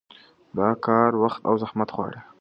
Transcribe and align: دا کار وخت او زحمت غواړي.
دا 0.57 0.69
کار 0.85 1.11
وخت 1.23 1.41
او 1.49 1.53
زحمت 1.61 1.89
غواړي. 1.95 2.19